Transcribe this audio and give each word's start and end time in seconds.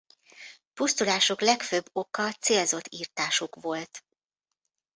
Pusztulásuk 0.73 1.41
legfőbb 1.41 1.89
oka 1.91 2.31
célzott 2.33 2.85
irtásuk 2.89 3.55
volt. 3.55 4.03